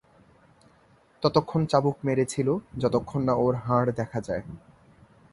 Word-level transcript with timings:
ততক্ষণ 1.23 1.61
চাবুক 1.65 1.97
মেরেছিল 2.03 2.47
যতক্ষণ 2.77 3.21
না 3.23 3.33
ওর 3.35 3.55
হাড় 3.55 3.89
দেখা 3.91 4.19
যায়। 4.21 4.43